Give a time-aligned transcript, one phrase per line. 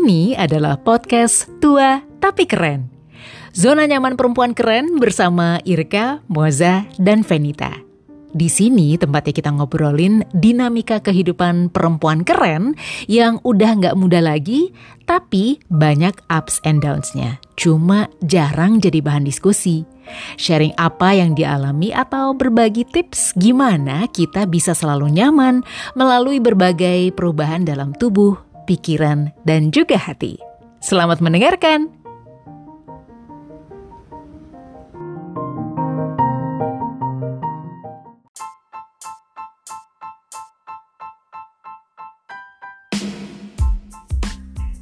[0.00, 2.88] Ini adalah podcast Tua Tapi Keren.
[3.52, 7.76] Zona nyaman perempuan keren bersama Irka, Moza, dan Venita.
[8.32, 12.80] Di sini tempatnya kita ngobrolin dinamika kehidupan perempuan keren
[13.12, 14.72] yang udah nggak muda lagi,
[15.04, 17.36] tapi banyak ups and downs-nya.
[17.60, 19.84] Cuma jarang jadi bahan diskusi.
[20.40, 25.60] Sharing apa yang dialami atau berbagi tips gimana kita bisa selalu nyaman
[25.92, 30.38] melalui berbagai perubahan dalam tubuh, pikiran, dan juga hati.
[30.78, 31.90] Selamat mendengarkan!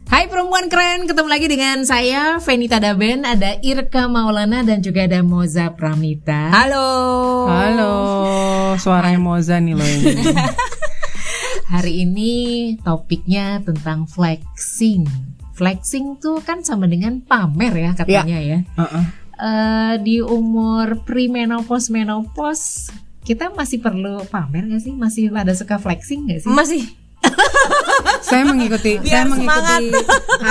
[0.08, 5.24] Hai perempuan keren, ketemu lagi dengan saya Venita Daben, ada Irka Maulana dan juga ada
[5.24, 6.52] Moza Pramita.
[6.52, 6.88] Halo.
[7.48, 7.92] Halo,
[8.76, 10.12] suaranya Moza nih loh ini.
[11.68, 12.32] Hari ini
[12.80, 15.04] topiknya tentang flexing.
[15.52, 18.58] Flexing tuh kan sama dengan pamer ya katanya ya.
[18.72, 19.04] Uh-uh.
[19.38, 22.88] Eh, di umur premenopause menopause
[23.22, 24.96] kita masih perlu pamer gak sih?
[24.96, 26.50] Masih pada suka flexing gak sih?
[26.50, 26.82] Masih
[28.28, 29.90] Saya mengikuti, Biar saya mengikuti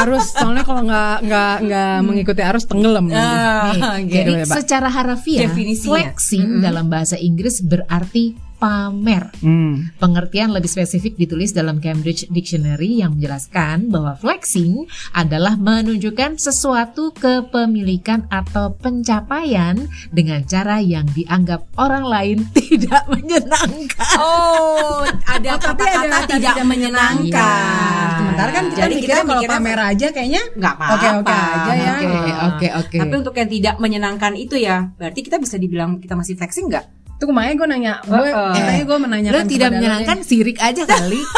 [0.03, 0.35] arus.
[0.35, 3.07] Soalnya kalau nggak nggak nggak mengikuti arus tenggelam.
[3.07, 3.79] nanti.
[3.79, 9.29] Nih, Ah, jadi gitu ya, secara harafiah flexing dalam bahasa Inggris berarti pamer.
[9.41, 9.93] Hmm.
[10.01, 18.25] Pengertian lebih spesifik ditulis dalam Cambridge Dictionary yang menjelaskan bahwa flexing adalah menunjukkan sesuatu kepemilikan
[18.33, 24.17] atau pencapaian dengan cara yang dianggap orang lain tidak menyenangkan.
[24.17, 27.29] Oh, ada kata-kata tidak, menyenangkan.
[27.29, 28.17] Iya.
[28.17, 30.93] Sementara kan kita Jadi mikirnya kita kalau mikirnya pamer aja kayaknya nggak apa-apa.
[30.97, 31.93] Oke-oke aja ya.
[31.97, 32.97] Oke, oke, oke.
[32.97, 36.85] Tapi untuk yang tidak menyenangkan itu ya, berarti kita bisa dibilang kita masih flexing nggak?
[37.17, 41.21] Itu kemarin gue nanya, gue katanya gue menanyakan Lo tidak menyenangkan sirik aja kali.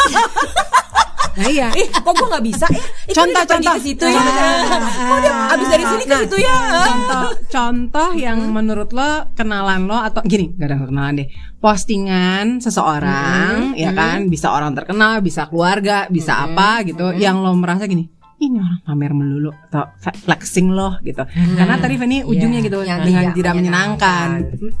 [1.30, 1.68] Nah iya.
[1.72, 2.66] Eh, kok gue nggak bisa?
[2.74, 3.74] Eh, itu Contoh, contoh.
[3.78, 4.18] ke situ ya.
[4.18, 6.56] Oh, dia abis dari sini ke Nah, situ ya.
[6.84, 11.28] Contoh, contoh yang menurut lo kenalan lo atau gini, gak ada kenalan deh.
[11.62, 17.86] Postingan seseorang, ya kan, bisa orang terkenal, bisa keluarga, bisa apa gitu, yang lo merasa
[17.86, 18.19] gini.
[18.40, 21.20] Ini orang pamer melulu atau flexing loh gitu.
[21.28, 24.28] Karena tadi Feni ujungnya Iya, gitu yang dengan tidak tidak menyenangkan.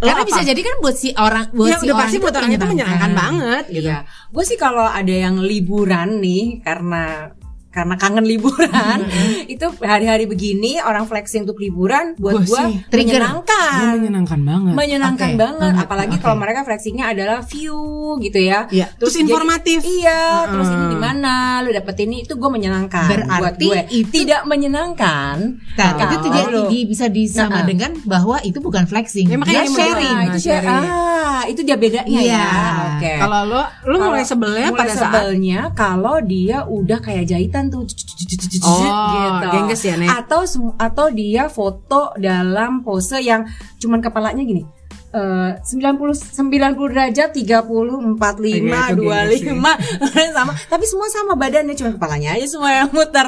[0.00, 0.28] Karena apa?
[0.32, 2.64] bisa jadi kan buat si orang buat ya si udah orang pasti buat orang itu
[2.64, 3.90] menyenangkan banget gitu.
[3.92, 3.98] Iya.
[4.32, 7.36] Gue sih kalau ada yang liburan nih karena
[7.70, 8.98] karena kangen liburan.
[9.54, 13.72] Itu hari-hari begini orang flexing untuk liburan buat Gua gue menyenangkan.
[13.72, 14.74] Gue menyenangkan banget.
[14.74, 15.70] menyenangkan Oke, banget.
[15.70, 16.22] banget, apalagi oke.
[16.22, 17.78] kalau mereka flexingnya adalah view
[18.18, 18.66] gitu ya.
[18.68, 19.78] Iya, terus jadi- informatif.
[19.82, 24.12] iya terus ini di mana lu dapet ini itu gue menyenangkan Berarti buat gue itu-
[24.12, 25.36] tidak menyenangkan
[25.72, 29.36] Nah, kalau itu tidak lu- di- bisa disama Nah, dengan bahwa itu bukan flexing, Ya,
[29.36, 30.16] makanya dia sharing.
[30.16, 30.86] Nah, itu share- sharing.
[30.86, 32.34] ah itu dia bedanya Iya.
[32.34, 32.48] ya.
[32.90, 33.12] Oke.
[33.16, 37.84] Kalau lo lo mulai sebelnya mulai pada saat sebelnya kalau dia udah kayak jahitan tuh
[38.62, 39.46] Oh, gitu.
[39.50, 40.08] gengges ya, Nek?
[40.16, 43.44] Atau atau dia foto dalam pose yang
[43.76, 44.64] cuman kepalanya gini.
[45.10, 46.06] eh 90
[46.38, 46.54] 90
[46.86, 47.66] derajat 30
[48.14, 52.88] 45 Iya, itu gengges 25 sama tapi semua sama badannya cuma kepalanya aja semua yang
[52.88, 53.26] muter.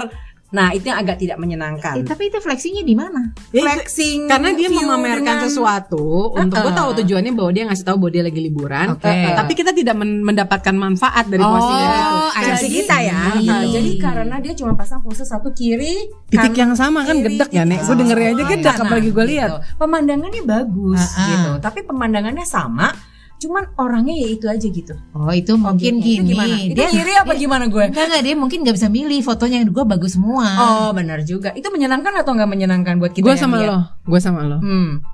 [0.52, 1.96] Nah, itu yang agak tidak menyenangkan.
[1.96, 3.32] Eh, tapi itu flexingnya di mana?
[3.48, 7.82] Ya, itu- flexing karena dia memamerkan dengan- sesuatu untuk gue tahu tujuannya bahwa dia ngasih
[7.82, 9.08] tahu bahwa dia lagi liburan Oke.
[9.08, 12.74] Eh, tapi kita tidak men- mendapatkan manfaat dari Oh, postingan itu I versi see.
[12.78, 13.72] kita ya Nah, gitu.
[13.72, 15.96] jadi karena dia cuma pasang pose satu kiri
[16.26, 18.84] titik kan- yang sama kan kiri, gedek ya nek titik gue dengerin aja gedek Nah,
[18.84, 19.58] apalagi gue lihat gitu.
[19.78, 21.26] pemandangannya bagus Ah, ah.
[21.26, 22.92] gitu tapi pemandangannya sama
[23.42, 26.30] cuman orangnya ya itu aja gitu Oh, itu mungkin Itu gini.
[26.30, 29.58] gimana itu Dia kiri apa gimana gue enggak enggak dia mungkin nggak bisa milih fotonya
[29.58, 30.46] yang gue bagus semua.
[30.56, 33.68] oh benar juga itu menyenangkan atau nggak menyenangkan buat kita gue sama lihat?
[33.68, 35.10] lo gue sama lo hmm.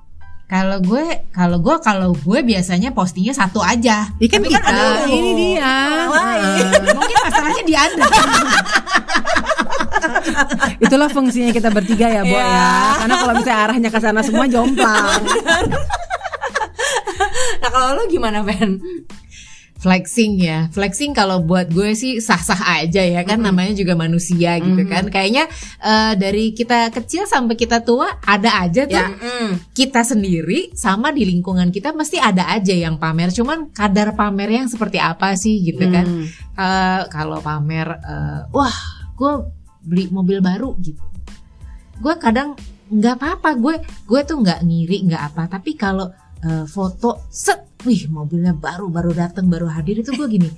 [0.49, 4.09] Kalau gue kalau gue kalau gue biasanya postingnya satu aja.
[4.17, 5.13] Ikan Tapi kan kita ada lo.
[5.13, 5.61] ini dia.
[5.61, 6.09] Ah.
[6.97, 8.07] mungkin masalahnya di Anda.
[10.81, 12.45] itulah fungsinya kita bertiga ya Bo Iya.
[12.45, 15.21] ya karena kalau misalnya arahnya ke sana semua jomplang
[17.63, 18.81] nah kalau lo gimana Ben?
[19.79, 20.67] Flexing ya.
[20.75, 25.07] Flexing kalau buat gue sih sah-sah aja ya kan namanya juga manusia gitu kan.
[25.07, 25.47] Kayaknya
[25.79, 28.99] eh, dari kita kecil sampai kita tua ada aja tuh.
[28.99, 29.07] Ya.
[29.07, 29.71] Mm.
[29.71, 33.31] kita sendiri sama di lingkungan kita mesti ada aja yang pamer.
[33.31, 36.07] Cuman kadar pamer yang seperti apa sih gitu kan.
[36.11, 36.27] Hmm.
[36.59, 38.77] Eh, kalau pamer eh, wah
[39.15, 39.33] gue
[39.87, 41.07] beli mobil baru gitu.
[42.03, 42.59] Gue kadang
[42.91, 43.75] nggak apa-apa gue
[44.11, 45.47] gue tuh nggak ngiri nggak apa.
[45.47, 46.11] Tapi kalau
[46.45, 47.67] eh, foto set.
[47.87, 50.03] Wih mobilnya baru baru datang baru hadir.
[50.03, 50.51] Itu gue gini.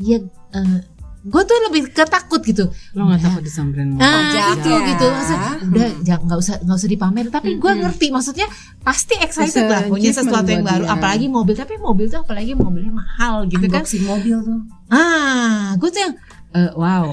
[0.00, 0.18] Ya
[0.56, 0.80] eh,
[1.22, 2.66] gue tuh lebih ketakut gitu.
[2.98, 4.80] Lo nggak takut disamperin Pajak itu ya.
[4.90, 5.06] gitu.
[5.06, 8.46] Maksudnya, udah jangan nggak usah nggak usah dipamer tapi gue ngerti maksudnya
[8.82, 10.84] pasti excited lah punya sesuatu yang baru.
[10.90, 10.94] dia.
[10.98, 13.86] apalagi mobil tapi mobil tuh apalagi mobilnya mahal gitu kan.
[13.86, 14.58] Unboxing mobil tuh.
[14.90, 16.14] Ah gue tuh yang
[16.52, 17.08] Eh, wow,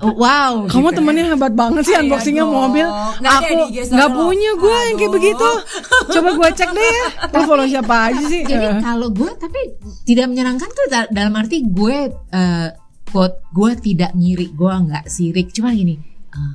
[0.00, 0.52] Oh, wow.
[0.70, 0.96] Kamu gitu.
[0.96, 2.54] temennya hebat banget sih Iya unboxingnya dong.
[2.54, 2.86] mobil.
[3.18, 3.54] Nggak Aku
[3.90, 5.48] nggak punya gue yang kayak begitu.
[6.08, 7.04] Coba gue cek deh ya.
[7.44, 8.40] Follow siapa aja sih?
[8.40, 8.78] Jadi Eh.
[8.80, 9.60] kalau gue tapi
[10.04, 11.96] tidak menyenangkan tuh da- dalam arti gue
[12.30, 12.68] eh
[13.04, 15.98] quote gue tidak ngiri, gue nggak sirik, cuma gini.
[16.30, 16.54] eh,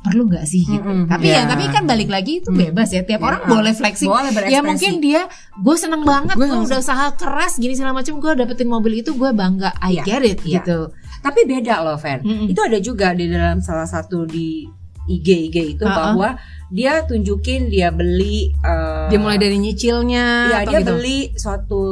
[0.00, 0.80] perlu nggak sih gitu.
[0.80, 1.06] Mm-mm.
[1.06, 1.44] Tapi Iya.
[1.44, 3.02] ya tapi kan balik lagi itu bebas ya.
[3.02, 3.50] Tiap orang Iya.
[3.52, 4.08] boleh flexing.
[4.08, 8.32] Boleh ya mungkin dia gue seneng banget Gue udah usaha keras gini segala macam gue
[8.32, 9.70] dapetin mobil itu gue bangga.
[9.76, 10.02] I Iya.
[10.02, 10.50] get it Iya.
[10.56, 10.78] gitu.
[11.20, 12.24] Tapi beda loh, Fan.
[12.24, 12.48] Mm-mm.
[12.48, 14.64] Itu ada juga di dalam salah satu di
[15.08, 15.96] IG IG itu Ha-ha.
[15.96, 16.28] bahwa
[16.70, 20.92] dia tunjukin dia beli eh, Dia mulai dari nyicilnya ya atau dia gitu.
[20.94, 21.82] beli suatu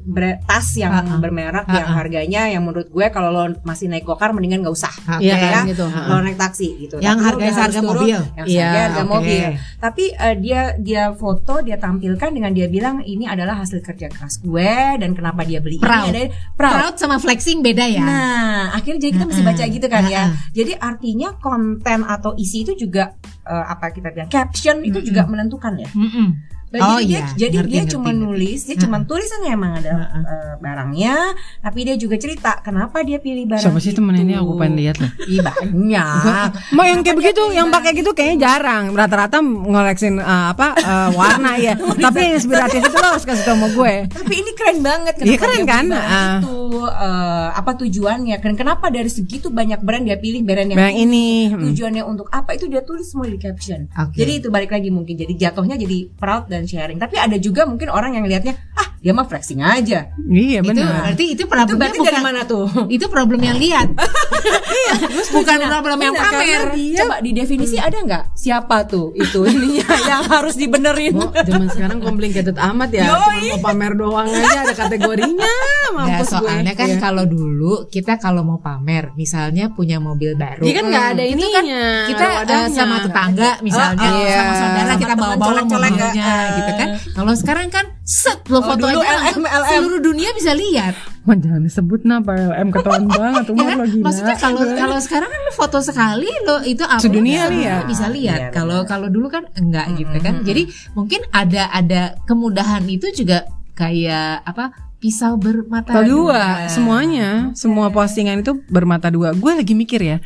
[0.00, 1.16] bre- tas yang Ha-ha.
[1.16, 1.78] bermerek Ha-ha.
[1.78, 4.94] yang harganya yang menurut gue kalau lo masih naik gokar mendingan gak usah.
[5.12, 5.22] Oke.
[5.22, 5.50] Iya ya.
[5.52, 5.86] kan gitu.
[5.86, 6.96] Kalau naik taksi gitu.
[6.98, 8.18] Yang Tapi lo harganya harus turun, mobil.
[8.34, 9.12] Yang Iya, seharga harga oke.
[9.12, 9.42] mobil.
[9.78, 14.38] Tapi eh, dia dia foto dia tampilkan dengan dia bilang ini adalah hasil kerja keras
[14.38, 16.10] gue dan kenapa dia beli Proud.
[16.10, 16.74] ini ada proud.
[16.74, 18.02] Proud sama flexing beda ya.
[18.02, 19.52] Nah, akhirnya jadi kita mesti Ha-ha.
[19.54, 20.24] baca gitu kan ya.
[20.26, 20.50] Ha-ha.
[20.50, 25.08] Jadi artinya konten atau isi itu juga eh, apa kita bilang caption itu Mm-mm.
[25.08, 25.88] juga menentukan ya.
[25.92, 26.28] Mm-mm.
[26.76, 28.22] Oh jadi iya, dia, jadi ngerti, dia ngerti, cuma ngerti.
[28.22, 30.18] nulis, dia cuma tulisannya emang ada Ha-ha.
[30.20, 31.14] eh, barangnya,
[31.60, 34.96] tapi dia juga cerita kenapa dia pilih barang Siapa sih temen ini aku pengen lihat
[34.98, 35.10] loh.
[35.24, 36.48] Ih, banyak.
[36.72, 38.90] Mau yang kayak dia begitu, yang pakai gitu kayaknya jarang.
[38.90, 41.74] Rata-rata ngoleksin eh, apa eh, warna ya.
[42.04, 43.94] Tapi yang inspiratif itu lo harus kasih tau sama gue.
[44.08, 45.84] Tapi ini keren banget Iya, keren dia kan?
[45.90, 46.36] Ah.
[46.40, 48.36] itu eh, apa tujuannya?
[48.38, 51.26] Dan kenapa dari segitu banyak brand dia pilih brand yang Yang ini.
[51.48, 51.62] hmm.
[51.64, 53.86] tujuannya untuk apa itu dia tulis semua di caption.
[53.94, 54.16] Oke.
[54.16, 56.98] Jadi itu balik lagi mungkin jadi jatuhnya jadi proud dan sharing.
[56.98, 58.56] Tapi ada juga mungkin orang yang lihatnya
[59.04, 60.08] dia mah flexing aja.
[60.18, 61.12] Iya Itu benar.
[61.12, 62.66] berarti itu Itu problemnya berarti bukan dari mana tuh?
[62.88, 63.88] itu problem yang lihat.
[65.36, 66.60] bukan problem yang pamer.
[66.72, 71.14] dia- Coba di definisi ada nggak siapa tuh itu ininya yang harus dibenerin?
[71.14, 73.04] Oh, zaman sekarang complicated amat ya.
[73.06, 75.52] Cuma mau pamer doang aja ada kategorinya.
[75.92, 76.40] Mampus gue.
[76.40, 76.98] soalnya kan Iya.
[76.98, 81.38] kalau dulu kita kalau mau pamer, misalnya punya mobil baru, Iya kan nggak ada itu
[81.38, 81.54] ininya.
[81.54, 81.64] kan
[82.08, 84.34] kita eh, sama tetangga misalnya, Oh, iya.
[84.34, 86.88] sama saudara Sama kita bawa-bawa colek-colek mobilnya gitu kan.
[87.14, 89.68] Kalau sekarang kan set lo Oh, foto dulu aja LM, langsung LM.
[89.74, 90.94] seluruh dunia bisa lihat.
[91.26, 93.76] Man, jangan disebut nah PLM ketahuan banget Ya umur kan?
[93.76, 94.04] lo gila.
[94.04, 97.80] Maksudnya kalau kalau sekarang kan lo foto sekali lo itu apa Sedunia seluruh lihat.
[97.80, 98.40] dunia bisa lihat.
[98.40, 100.34] Iya, Kalau kalau dulu kan enggak gitu kan.
[100.42, 100.62] Jadi
[100.92, 104.70] mungkin ada ada kemudahan itu juga kayak apa
[105.04, 109.36] pisau bermata Mata dua, semuanya, semua postingan itu bermata dua.
[109.36, 110.16] Gue lagi mikir ya,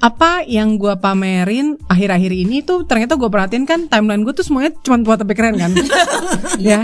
[0.00, 4.72] apa yang gue pamerin akhir-akhir ini tuh ternyata gue perhatiin kan timeline gue tuh semuanya
[4.80, 5.76] cuma buat tapi keren kan,
[6.56, 6.80] ya,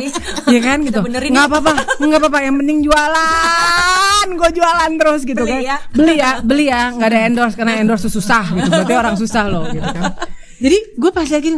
[0.52, 1.00] iya kan gitu.
[1.00, 2.38] Nggak apa-apa, nggak apa-apa.
[2.44, 5.60] Yang penting jualan, gue jualan terus gitu Beli kan.
[5.64, 5.76] ya.
[5.96, 8.68] Beli ya, beli ya, nggak ada endorse karena endorse susah gitu.
[8.68, 10.12] Berarti orang susah loh gitu kan.
[10.60, 11.56] Jadi gue pas lagi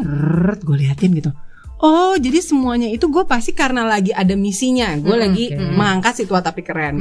[0.62, 1.34] gue liatin gitu.
[1.82, 4.94] Oh, jadi semuanya itu gue pasti karena lagi ada misinya.
[4.94, 5.74] Gue lagi oke.
[5.74, 6.94] mengangkat si tua tapi keren.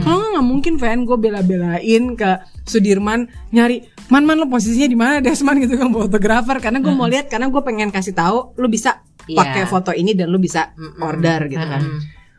[0.00, 2.30] Kalau nggak mungkin fan gue bela-belain ke
[2.62, 7.04] Sudirman nyari man man lo posisinya di mana Desman gitu kan fotografer karena gue mau
[7.04, 9.44] lihat karena gue pengen kasih tahu lo bisa Iya.
[9.44, 11.82] pakai foto ini dan lo bisa order gitu kan.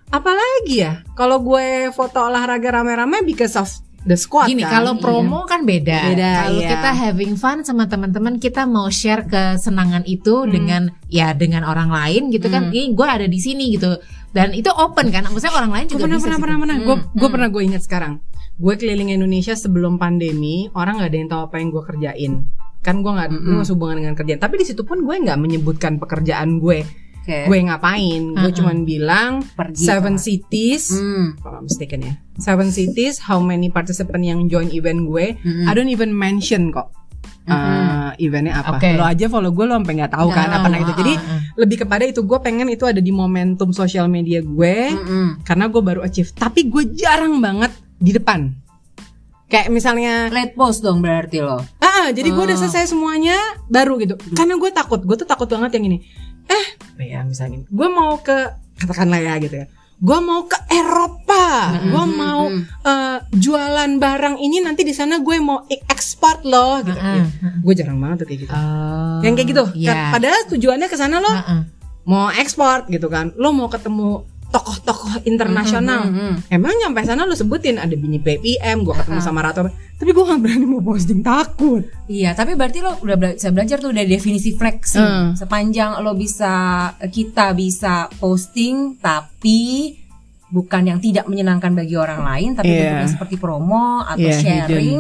[0.10, 3.70] Apalagi ya kalau gue foto olahraga rame-rame because of
[4.10, 4.82] the squad Gini, kan.
[4.82, 6.10] kalau promo kan beda.
[6.10, 6.70] Beda, kalau iya.
[6.74, 12.34] kita having fun sama teman-teman, kita mau share kesenangan itu dengan ya dengan orang lain
[12.34, 12.74] gitu kan.
[12.74, 13.94] Ini gue ada di sini gitu.
[14.34, 15.30] Dan itu open kan.
[15.30, 16.26] Maksudnya orang lain juga pernah bisa.
[16.26, 18.14] pernah pernah pernah gue gue pernah gue ingat sekarang
[18.60, 22.34] gue keliling Indonesia sebelum pandemi orang nggak ada yang tahu apa yang gue kerjain
[22.84, 25.96] kan gue nggak gue nggak hubungan dengan kerjaan tapi di situ pun gue nggak menyebutkan
[25.96, 26.84] pekerjaan gue
[27.30, 27.46] Oke.
[27.46, 28.22] gue ngapain?
[28.34, 29.86] Gue cuman bilang Pergi.
[29.86, 30.98] Seven cities.
[30.98, 31.38] Hmm.
[31.38, 32.14] kalau mistaken ya.
[32.42, 35.38] Seven cities how many participant yang join event gue?
[35.46, 36.90] I don't even mention kok.
[37.50, 38.78] Uh, eventnya apa.
[38.78, 38.94] Oke.
[38.94, 40.94] lo aja follow gue lo sampai nggak tahu kan apa nah itu.
[40.94, 41.42] Ah, jadi ah, ah.
[41.58, 45.42] lebih kepada itu gue pengen itu ada di momentum sosial media gue Mm-mm.
[45.46, 46.30] karena gue baru achieve.
[46.34, 48.54] Tapi gue jarang banget di depan.
[49.50, 51.58] Kayak misalnya Late post dong berarti lo.
[51.82, 54.14] ah jadi gue udah selesai semuanya baru gitu.
[54.38, 56.06] Karena gue takut gue tuh takut banget yang ini
[56.50, 56.66] eh
[57.00, 58.38] ya misalnya gue mau ke
[58.80, 59.68] katakanlah ya gitu ya.
[60.00, 61.76] Gue mau ke Eropa.
[61.92, 62.48] Gue mau
[62.88, 66.96] eh, jualan barang ini nanti di sana gue mau e- ekspor loh gitu.
[66.96, 67.28] Ah, ah,
[67.60, 68.54] gue jarang banget tuh kayak gitu.
[68.56, 69.64] Oh, yang kayak gitu.
[69.84, 71.64] Kan- padahal tujuannya ke sana lo ah.
[72.08, 73.36] mau ekspor gitu kan.
[73.36, 76.10] Lo mau ketemu tokoh-tokoh internasional.
[76.48, 80.40] Emang nyampe sana lo sebutin ada bini PPM gue ketemu sama Ratu tapi gue gak
[80.40, 81.84] berani mau posting takut.
[82.08, 85.04] Iya, tapi berarti lo udah bela- bisa belajar tuh dari definisi flexing.
[85.04, 85.30] Hmm.
[85.36, 86.52] Sepanjang lo bisa
[87.04, 89.92] kita bisa posting tapi
[90.48, 92.80] bukan yang tidak menyenangkan bagi orang lain tapi Iya.
[92.96, 95.00] bentuknya seperti promo atau Iya, sharing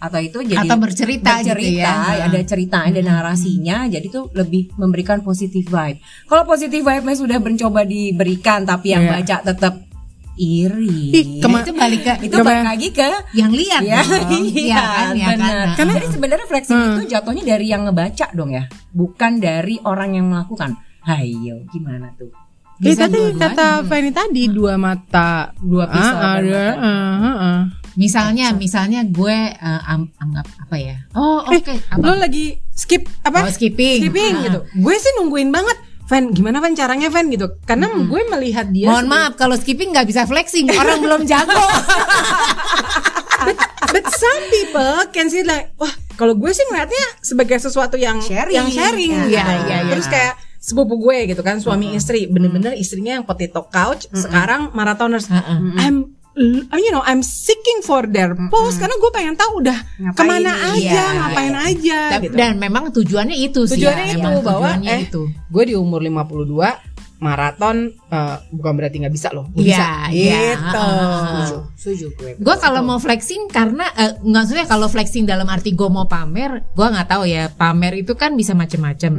[0.00, 2.24] atau itu jadi Atau bercerita gitu bercerita, ya.
[2.24, 7.84] ada cerita ada narasinya jadi tuh lebih memberikan positif vibe kalau positif vibe sudah mencoba
[7.84, 9.12] diberikan tapi yang Iya.
[9.14, 9.74] baca tetap
[10.34, 11.12] iri.
[11.12, 13.04] Ih, kema- itu balik ke itu balik lagi ke
[13.34, 14.44] yang lihat Iya, dong.
[14.64, 15.36] Iya kan, iya kan.
[15.36, 15.52] benar.
[15.60, 20.16] Nah, Karena jadi sebenarnya flexing itu jatuhnya dari yang ngebaca dong ya, bukan dari orang
[20.16, 20.80] yang melakukan.
[21.00, 22.32] Hayo, gimana tuh?
[22.80, 23.52] Eh, Bisa tadi dua-duanya.
[23.52, 27.60] kata Fanny tadi dua mata Dua pisau Ah, ah, ah, ah.
[27.94, 30.96] Misalnya, misalnya gue eh, am- anggap apa ya?
[31.12, 31.64] Oh, oke.
[31.64, 32.02] Eh, Apa?
[32.02, 33.42] lo lagi skip apa?
[33.42, 33.98] Oh, skipping.
[34.00, 34.42] skipping Ah.
[34.44, 34.58] gitu.
[34.76, 35.78] Gue sih nungguin banget.
[36.04, 37.46] Fan, gimana Fan caranya Fan gitu?
[37.62, 38.90] Karena gue melihat dia.
[38.90, 41.54] Mohon maaf kalau skipping nggak bisa flexing, orang belum jago.
[43.90, 48.54] But some people can see like, wah, kalau gue sih ngeliatnya sebagai sesuatu yang Sharing.
[48.54, 49.10] yang sharing.
[49.10, 49.34] Ya, gitu.
[49.34, 49.90] ya, ya, ya.
[49.90, 55.26] Terus kayak sepupu gue gitu kan, suami istri, bener-bener istrinya yang potato couch, sekarang marathoners.
[55.74, 56.19] I'm
[56.74, 60.52] you know I'm seeking for their post karena gue pengen tahu udah Ngapain ke mana
[60.68, 62.34] aja Iya, ngapain aja Dan- gitu.
[62.34, 63.76] Dan memang tujuannya itu sih.
[63.76, 64.12] tujuannya ya.
[64.14, 65.22] itu Emang bahwa tujuannya eh itu.
[65.28, 70.40] gue di umur 52 maraton eh, bukan berarti nggak bisa loh Iya, bisa iya.
[70.56, 70.88] gitu
[71.76, 72.30] Setuju, gue.
[72.38, 76.86] Gue kalau mau flexing karena nggak maksudnya kalau flexing dalam arti gue mau pamer, gue
[76.86, 79.12] nggak tahu ya pamer itu kan bisa macam-macam.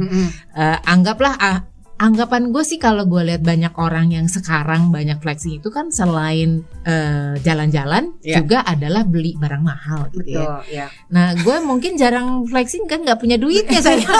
[0.52, 1.58] Eh, anggaplah ah,
[2.02, 6.66] anggapan gue sih kalau gue lihat banyak orang yang sekarang banyak flexing itu kan selain
[6.82, 8.42] eh, jalan-jalan Iya.
[8.42, 10.42] juga adalah beli barang mahal gitu ya.
[10.42, 10.86] Betul, ya.
[11.14, 14.02] Nah gue mungkin jarang flexing kan nggak punya duitnya saya.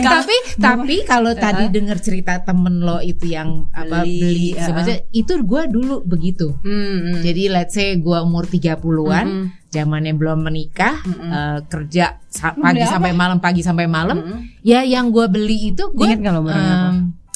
[0.00, 4.64] tapi tapi kalau tadi dengar cerita temen lo itu yang apa Beli, beli, ya.
[4.64, 6.54] sebenarnya itu gue dulu begitu.
[6.60, 9.26] Hmm, Jadi let's say gue umur 30-an,
[9.68, 14.18] zamannya belum menikah, eh, kerja sa- pagi sampai malam, pagi sampai malam,
[14.60, 16.90] ya yang gue beli itu gue Ingat nggak lo barang apa?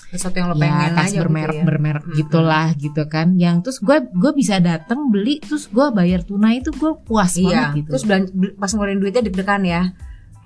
[0.08, 1.64] sesuatu yang lo ya pengen tas aja bermerek gitu ya.
[1.66, 3.28] bermerek gitulah gitu kan.
[3.34, 7.44] Yang terus gue gue bisa datang beli terus gue bayar tunai itu gue puas Iya.
[7.44, 7.88] banget gitu.
[7.92, 9.82] Terus belan- pas ngeluarin duitnya deg-degan ya.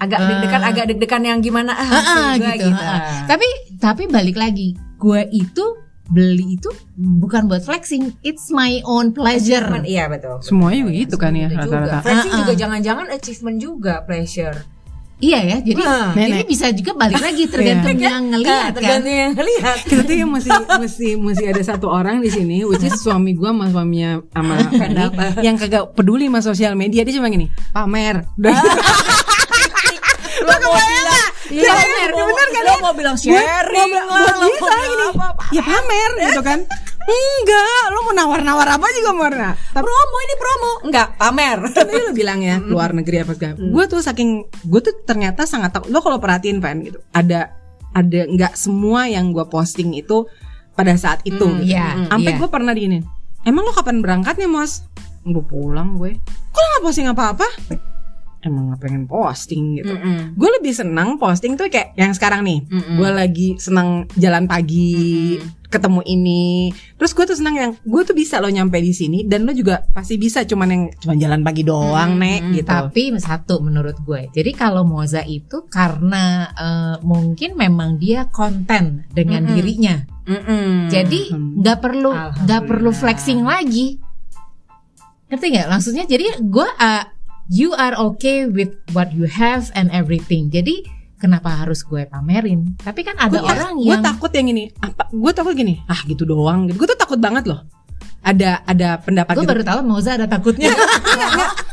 [0.03, 0.27] Agak Ah.
[0.27, 2.69] deg-degan, agak deg-degan yang gimana ah, ah, hasil gua gitu.
[2.75, 3.01] ah.
[3.25, 3.47] Tapi
[3.79, 5.65] tapi balik lagi, gue itu
[6.05, 6.69] beli itu
[6.99, 9.63] bukan buat flexing, it's my own pleasure.
[9.63, 10.43] Achievement, iya betul.
[10.43, 12.41] semuanya juga gitu kan ya rata-rata Flexing Ah, ah.
[12.43, 14.59] juga jangan-jangan achievement juga, pleasure.
[15.23, 16.11] Iya ya, jadi Ah.
[16.13, 16.51] jadi Nenek.
[16.51, 18.67] bisa juga balik lagi tergantung yang ngelihat kan.
[18.67, 19.77] Ah, tergantung yang ngelihat.
[19.89, 23.55] kita tuh yang mesti mesti mesti ada satu orang di sini which is suami gua
[23.55, 24.55] sama suaminya sama
[25.39, 28.27] yang kagak peduli sama sosial media dia cuma gini pamer
[31.53, 32.63] Iya, pamer, bener, bener kan?
[32.65, 34.59] Lo mau bilang sharing lah, mau gini.
[34.59, 35.27] bilang apa?
[35.51, 36.61] ya pamer gitu kan
[37.03, 40.71] enggak lo mau nawar-nawar apa juga mau nah tapi Promo ini promo.
[40.83, 41.59] Enggak, pamer.
[41.75, 44.31] tadi lo bilang ya luar negeri apa segala gue tuh saking
[44.63, 47.53] gue tuh ternyata sangat takut lo kalau perhatiin fan gitu ada
[47.91, 50.25] ada nggak semua yang gue posting itu
[50.73, 51.75] pada saat itu Hmm, gitu.
[51.75, 52.39] iya, sampai iya.
[52.39, 52.99] gue pernah digini
[53.43, 54.87] emang lo kapan berangkatnya mos
[55.23, 56.17] udah pulang gue
[56.49, 57.47] kok lo nggak posting apa-apa
[58.43, 60.35] emang nggak pengen posting gitu Mm-mm.
[60.35, 62.97] gue lebih senang posting tuh kayak yang sekarang nih Mm-mm.
[62.99, 65.39] gue lagi senang jalan pagi
[65.73, 66.69] ketemu ini
[67.01, 69.81] terus gue tuh senang yang gue tuh bisa lo nyampe di sini dan lo juga
[69.89, 74.53] pasti bisa cuman yang cuman jalan pagi doang nek gitu Tapi satu menurut gue, jadi
[74.53, 79.55] kalau Moza itu karena eh, mungkin memang dia konten dengan Mm-mm.
[79.57, 79.97] dirinya,
[80.29, 80.93] Mm-mm.
[80.93, 82.13] jadi nggak perlu
[82.45, 83.97] nggak perlu flexing lagi.
[85.33, 85.69] Ngerti nggak?
[85.73, 87.05] Maksudnya jadi gue uh,
[87.49, 90.47] you are okay with what you have and everything.
[90.49, 90.83] Jadi
[91.17, 92.75] kenapa harus gue pamerin?
[92.77, 96.03] Tapi kan ada Gua- orang gue yang takut yang ini apa gue takut gini ah
[96.03, 97.63] gitu doang gitu gue tuh takut banget loh
[98.23, 100.71] ada ada pendapat gue gitu baru tahu Moza ada takutnya.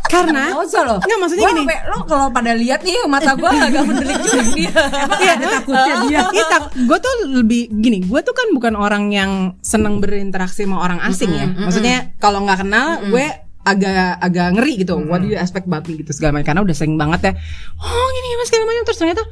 [0.09, 0.97] karena usah loh.
[0.97, 1.65] Nggak, maksudnya Gua gini.
[1.85, 4.73] lo kalau pada lihat nih mata gue agak mendelik juga dia.
[5.21, 6.19] Iya ada takutnya dia.
[6.27, 7.97] Iya, gue tuh lebih gini.
[8.01, 11.45] Gue tuh kan bukan orang yang seneng berinteraksi sama orang asing ya.
[11.45, 13.25] Maksudnya kalau nggak kenal, gue
[13.65, 14.95] agak agak ngeri gitu.
[15.07, 16.47] What do you expect about me gitu segala macam.
[16.53, 17.33] Karena udah sering banget ya.
[17.79, 19.23] Oh gini mas segala macam terus ternyata.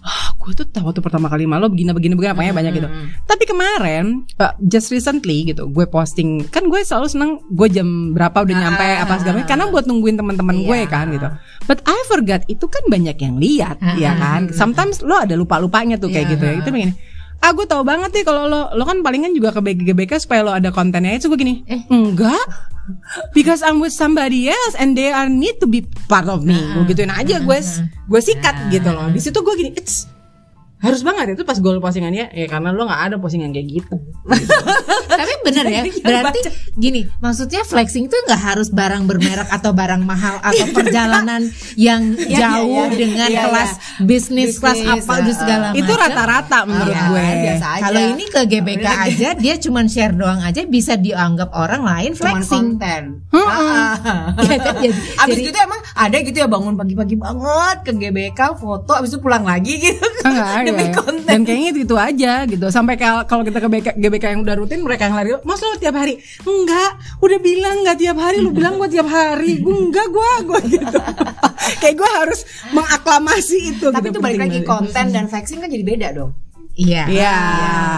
[0.00, 2.88] Ah, gue tuh tahu tuh pertama kali malu begini begini begini apanya banyak gitu.
[3.28, 8.32] Tapi kemarin, uh, just recently gitu, gue posting kan gue selalu seneng gue jam berapa
[8.40, 11.28] udah nyampe apa segala macam karena buat nungguin teman-teman gue kan gitu.
[11.68, 14.48] But I forgot itu kan banyak yang lihat, ya kan.
[14.56, 16.54] Sometimes lo ada lupa lupanya tuh kayak gitu ya.
[16.64, 16.96] Itu begini.
[17.40, 20.52] Ah gue tahu banget nih kalau lo lo kan palingan juga ke GBK supaya lo
[20.52, 21.64] ada kontennya itu gue gini.
[21.64, 21.88] Eh.
[21.88, 22.44] Enggak.
[23.32, 26.58] Because I'm with somebody else and they are need to be part of me.
[26.76, 27.58] Gue gituin aja gue
[28.10, 29.08] gue sikat gitu loh.
[29.08, 30.10] Di situ gue gini, it's
[30.80, 33.94] harus banget itu pas gue postingannya ya karena lo nggak ada postingan kayak gitu.
[35.20, 36.40] Tapi bener ya, berarti
[36.74, 41.44] gini, maksudnya flexing itu nggak harus barang bermerek atau barang mahal atau perjalanan
[41.76, 42.96] yang jauh iya.
[42.96, 43.70] dengan Iya, kelas
[44.00, 45.78] bisnis, kelas apa dan segala macam.
[45.78, 47.28] itu rata-rata menurut Iya, gue.
[47.60, 52.40] Kalau ini ke GBK aja dia cuman share doang aja bisa dianggap orang lain Cuman
[52.40, 52.80] flexing.
[52.80, 53.02] konten.
[53.30, 58.40] Ya, kan, jadi, Abis jadi- itu emang ada gitu ya bangun pagi-pagi banget ke GBK
[58.56, 60.66] foto abis itu pulang lagi gitu Enggak ada.
[60.66, 61.24] Demi konten.
[61.24, 62.66] Dan kayaknya itu, itu aja gitu.
[62.68, 65.76] Sampai kal- kalau kita ke BK, GBK yang udah rutin mereka yang lari, "Mas lo
[65.76, 69.58] tiap hari?" Enggak, udah bilang enggak tiap hari, lu bilang gua tiap hari.
[69.58, 70.98] Gua enggak gua gua gitu.
[71.78, 75.82] Kayak gua harus mengaklamasi itu Tapi gitu, itu balik lagi konten dan flexing kan jadi
[75.82, 76.32] beda dong.
[76.72, 77.04] Iya.
[77.06, 77.36] Iya.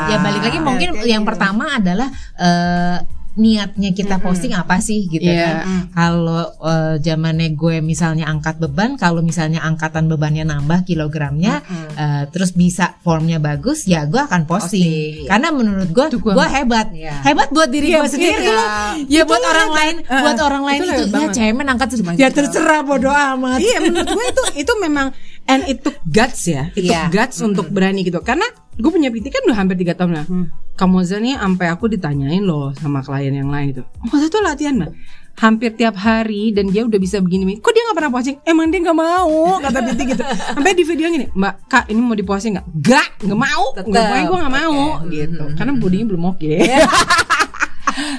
[0.08, 2.96] Ya balik lagi mungkin kayak yang pertama adalah eh,
[3.34, 5.64] niatnya kita posting apa sih gitu Iya.
[5.64, 5.88] kan.
[5.90, 12.52] Kalau eh, zamannya gue misalnya angkat beban, kalau misalnya angkatan bebannya nambah kilogramnya, eh, terus
[12.52, 14.84] bisa formnya bagus, ya gue akan posting.
[14.84, 15.26] Posting.
[15.26, 17.14] Karena menurut gue, Itu gue hebat, Iya.
[17.22, 18.44] hebat buat diri Iya, gue sendiri.
[18.44, 18.62] iya,
[19.08, 19.78] Ya itu buat lo orang hebat.
[19.78, 23.58] lain, buat orang lain itu itu, ya cemen angkat Cuma ya terserah bodo amat.
[23.58, 25.08] Iya menurut gue itu itu memang
[25.44, 27.08] and it took guts ya, it took Iya.
[27.08, 28.20] guts untuk berani gitu.
[28.20, 28.44] Karena
[28.78, 30.26] gue punya PT kan udah hampir tiga tahun lah.
[30.72, 33.82] Kamu nih sampai aku ditanyain loh sama klien yang lain itu.
[34.08, 34.92] Masa tuh latihan mah
[35.32, 38.36] hampir tiap hari dan dia udah bisa begini kok dia nggak pernah posting?
[38.44, 40.22] Emang dia nggak mau kata PT gitu.
[40.24, 42.66] Sampai di video gini mbak kak ini mau diposting nggak?
[42.68, 43.64] Nggak nggak mau.
[43.76, 44.76] Nggak pokoknya gue nggak mau.
[45.08, 45.44] Gitu.
[45.56, 46.54] Karena bodinya belum oke.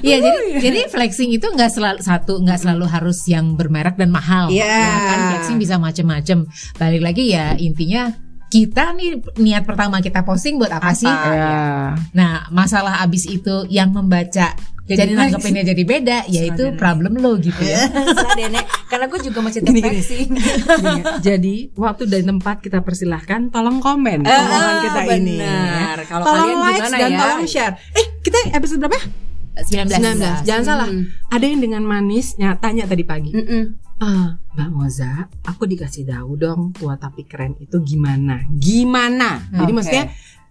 [0.06, 0.18] Iya.
[0.22, 0.30] Jadi
[0.62, 4.54] jadi flexing itu nggak selalu satu nggak selalu harus yang bermerek dan mahal.
[4.54, 4.70] Iya.
[4.70, 6.46] Ya kan flexing bisa macem-macem.
[6.78, 8.14] Balik lagi ya intinya
[8.54, 11.10] kita nih niat pertama kita posting buat apa, sih?
[11.10, 17.40] ya Nah masalah abis itu yang membaca Jadi jadi, nanggepinnya jadi beda, yaitu problem lo
[17.40, 17.88] gitu ya.
[18.92, 19.80] Karena gue juga masih gini.
[19.80, 20.28] flexing.
[21.24, 25.40] Jadi waktu dan tempat kita persilahkan tolong komen Eh, omongan kita ini.
[25.40, 25.98] benar.
[25.98, 26.04] ya.
[26.04, 27.20] Kalau tolong kalian gimana dan ya?
[27.24, 27.74] tolong share.
[27.92, 29.00] Eh kita episode berapa?
[29.56, 29.88] 19.
[30.44, 30.44] 19.
[30.44, 30.88] Jangan salah.
[31.32, 33.32] Ada yang dengan manisnya tanya tadi pagi.
[33.32, 33.64] Mm-mm.
[34.02, 38.42] Ah, Mbak Moza, aku dikasih tahu dong tua tapi keren itu gimana?
[38.50, 39.50] Gimana?
[39.54, 39.78] Jadi Oke.
[39.78, 40.06] maksudnya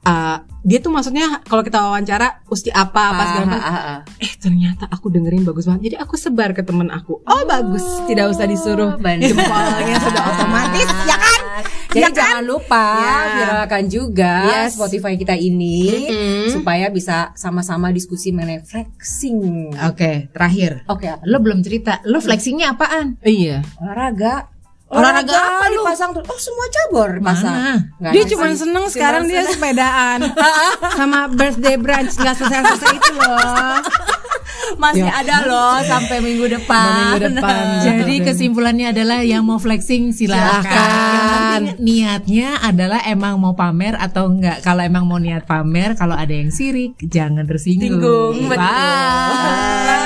[0.04, 3.62] uh, dia tuh maksudnya kalau kita wawancara usti apa apa segala macam.
[3.62, 3.98] Ah, ah, ah.
[4.18, 5.90] Eh ternyata aku dengerin bagus banget.
[5.90, 7.18] Jadi aku sebar ke temen aku.
[7.22, 8.94] Oh, bagus, tidak usah disuruh.
[8.94, 11.40] Jempolnya sudah otomatis, ya kan?
[11.92, 12.16] Jadi Ya kan?
[12.16, 13.16] jangan lupa Ya.
[13.36, 14.80] viralkan juga Yes.
[14.80, 16.48] Spotify kita ini Mm-mm.
[16.48, 19.76] supaya bisa sama-sama diskusi mengenai flexing.
[19.76, 20.88] Oke, terakhir.
[20.88, 21.20] Oke, apa?
[21.26, 23.20] Lo belum cerita, lo flexingnya apaan?
[23.20, 23.60] Iya.
[23.76, 24.48] olahraga.
[24.92, 25.80] Olahraga apa lu?
[25.80, 26.22] dipasang tuh?
[26.28, 27.54] Oh, semua cabur dipasang.
[27.56, 27.74] Mana?
[27.96, 30.18] Nggak Dia cuma seneng sekarang dia sepedaan
[31.00, 33.80] sama birthday brunch nggak selesai-selesai itu loh.
[34.78, 35.20] masih Ya.
[35.20, 37.16] ada loh sampai minggu depan.
[37.16, 37.64] Minggu depan.
[37.82, 40.60] Jadi kesimpulannya adalah yang mau flexing silahkan.
[40.60, 41.60] Silahkan.
[41.62, 44.60] Yang niatnya adalah emang mau pamer atau enggak.
[44.60, 48.00] Kalau emang mau niat pamer, kalau ada yang sirik jangan tersinggung.
[48.00, 48.60] Tinggung, betul.
[48.60, 50.01] Bye.